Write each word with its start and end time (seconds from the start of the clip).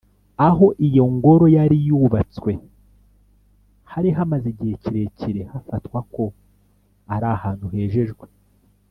aho 0.47 0.65
iyi 0.85 1.01
ngoro 1.15 1.45
yai 1.55 1.75
yubatswe 1.87 2.51
hari 3.91 4.09
hamaze 4.17 4.45
igihe 4.53 4.73
kirekire 4.83 5.41
hafatwa 5.51 5.99
ko 6.13 6.23
ari 7.13 7.27
ahantu 7.35 7.65
hejejwe. 7.75 8.25